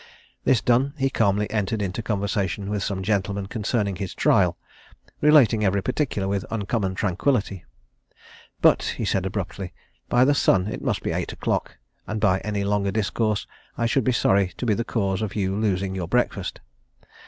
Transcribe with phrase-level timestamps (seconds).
[0.45, 4.57] This done, he calmly entered into conversation with some gentlemen concerning his trial,
[5.21, 7.65] relating every particular with uncommon tranquillity.
[8.63, 9.73] 'But,' said he abruptly,
[10.09, 11.77] 'by the sun it must be eight o'clock,
[12.07, 13.45] and by any longer discourse
[13.77, 16.61] I should be sorry to be the cause of your losing your breakfast.'